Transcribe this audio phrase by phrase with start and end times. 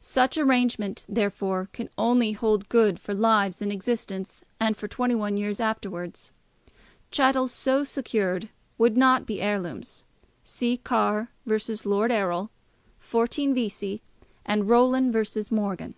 [0.00, 5.60] Such arrangement, therefore, can only hold good for lives in existence and for 21 years
[5.60, 6.32] afterwards.
[7.10, 10.04] Chattels so secured would not be heirlooms.
[10.44, 11.58] See Carr v.
[11.84, 12.48] Lord Errol,
[13.00, 14.00] 14 Vesey,
[14.46, 15.42] and Rowland v.
[15.50, 15.94] Morgan.